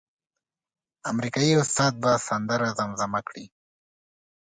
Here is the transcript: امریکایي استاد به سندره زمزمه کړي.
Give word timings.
امریکایي 1.11 1.53
استاد 1.61 1.93
به 2.01 2.11
سندره 2.27 2.67
زمزمه 2.79 3.21
کړي. 3.27 3.45